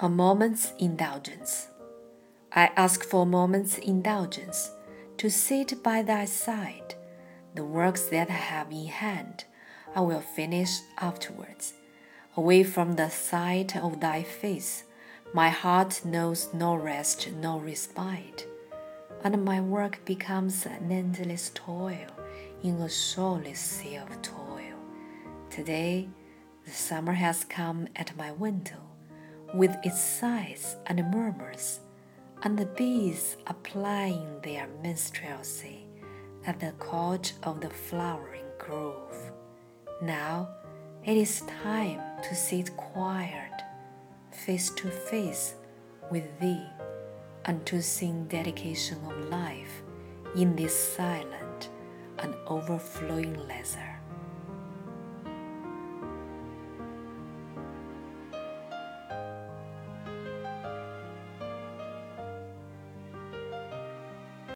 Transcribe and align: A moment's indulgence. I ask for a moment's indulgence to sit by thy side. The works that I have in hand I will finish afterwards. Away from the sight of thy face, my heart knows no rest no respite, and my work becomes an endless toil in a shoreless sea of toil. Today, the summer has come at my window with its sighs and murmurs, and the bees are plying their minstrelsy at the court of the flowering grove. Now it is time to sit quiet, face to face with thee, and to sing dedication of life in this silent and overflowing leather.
A 0.00 0.08
moment's 0.08 0.74
indulgence. 0.78 1.66
I 2.52 2.70
ask 2.76 3.02
for 3.02 3.22
a 3.22 3.26
moment's 3.26 3.78
indulgence 3.78 4.70
to 5.16 5.28
sit 5.28 5.82
by 5.82 6.02
thy 6.02 6.24
side. 6.24 6.94
The 7.56 7.64
works 7.64 8.04
that 8.10 8.30
I 8.30 8.34
have 8.34 8.70
in 8.70 8.86
hand 8.86 9.44
I 9.96 10.02
will 10.02 10.20
finish 10.20 10.70
afterwards. 10.98 11.72
Away 12.36 12.62
from 12.62 12.94
the 12.94 13.08
sight 13.08 13.76
of 13.76 13.98
thy 13.98 14.22
face, 14.22 14.84
my 15.34 15.48
heart 15.48 16.04
knows 16.04 16.54
no 16.54 16.76
rest 16.76 17.32
no 17.32 17.58
respite, 17.58 18.46
and 19.24 19.44
my 19.44 19.60
work 19.60 20.04
becomes 20.04 20.64
an 20.64 20.92
endless 20.92 21.50
toil 21.52 22.12
in 22.62 22.76
a 22.76 22.88
shoreless 22.88 23.58
sea 23.58 23.96
of 23.96 24.22
toil. 24.22 24.78
Today, 25.50 26.08
the 26.64 26.70
summer 26.70 27.14
has 27.14 27.42
come 27.42 27.88
at 27.96 28.16
my 28.16 28.30
window 28.30 28.87
with 29.54 29.74
its 29.82 30.00
sighs 30.00 30.76
and 30.86 31.10
murmurs, 31.10 31.80
and 32.42 32.58
the 32.58 32.66
bees 32.66 33.36
are 33.46 33.56
plying 33.62 34.40
their 34.42 34.68
minstrelsy 34.82 35.86
at 36.46 36.60
the 36.60 36.72
court 36.72 37.32
of 37.42 37.60
the 37.60 37.70
flowering 37.70 38.44
grove. 38.58 39.32
Now 40.02 40.48
it 41.04 41.16
is 41.16 41.42
time 41.62 42.00
to 42.22 42.34
sit 42.34 42.76
quiet, 42.76 43.62
face 44.30 44.70
to 44.70 44.88
face 44.90 45.54
with 46.10 46.38
thee, 46.40 46.66
and 47.44 47.64
to 47.66 47.82
sing 47.82 48.26
dedication 48.28 48.98
of 49.06 49.28
life 49.30 49.82
in 50.36 50.54
this 50.54 50.78
silent 50.96 51.70
and 52.18 52.34
overflowing 52.46 53.34
leather. 53.46 53.98